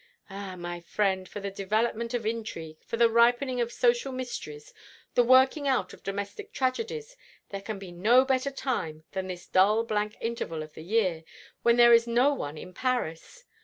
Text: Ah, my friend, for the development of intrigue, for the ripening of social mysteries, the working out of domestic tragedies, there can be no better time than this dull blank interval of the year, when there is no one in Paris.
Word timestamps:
Ah, 0.31 0.55
my 0.55 0.79
friend, 0.79 1.29
for 1.29 1.39
the 1.41 1.51
development 1.51 2.15
of 2.15 2.25
intrigue, 2.25 2.83
for 2.83 2.97
the 2.97 3.07
ripening 3.07 3.61
of 3.61 3.71
social 3.71 4.11
mysteries, 4.11 4.73
the 5.13 5.23
working 5.23 5.67
out 5.67 5.93
of 5.93 6.01
domestic 6.01 6.51
tragedies, 6.51 7.15
there 7.49 7.61
can 7.61 7.77
be 7.77 7.91
no 7.91 8.25
better 8.25 8.49
time 8.49 9.03
than 9.11 9.27
this 9.27 9.45
dull 9.45 9.83
blank 9.83 10.17
interval 10.19 10.63
of 10.63 10.73
the 10.73 10.81
year, 10.81 11.23
when 11.61 11.77
there 11.77 11.93
is 11.93 12.07
no 12.07 12.33
one 12.33 12.57
in 12.57 12.73
Paris. 12.73 13.43